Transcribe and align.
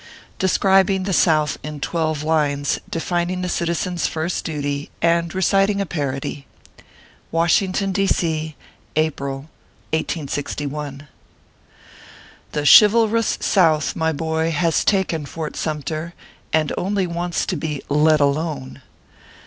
DESCRIBING 0.39 1.03
THE 1.03 1.13
SOUTH 1.13 1.59
IN 1.61 1.79
TWELVE 1.79 2.23
LINES, 2.23 2.79
DEFINING 2.89 3.43
THE 3.43 3.47
CITIZEN 3.49 3.93
S 3.93 4.07
FIRST 4.07 4.43
DUTY, 4.43 4.89
AND 4.99 5.35
RECITING 5.35 5.79
A 5.79 5.85
PARODY. 5.85 6.47
WASHINGTON. 7.29 7.91
D. 7.91 8.07
C., 8.07 8.55
April, 8.95 9.47
1SG1. 9.93 11.05
THE 12.53 12.65
chivalrous 12.79 13.37
South, 13.41 13.95
my 13.95 14.11
boy, 14.11 14.49
has 14.49 14.83
taken 14.83 15.27
Fort 15.27 15.55
Sumter, 15.55 16.15
and 16.51 16.73
only 16.79 17.05
wants 17.05 17.45
to 17.45 17.55
be" 17.55 17.83
let 18.07 18.19
alone." 18.19 18.81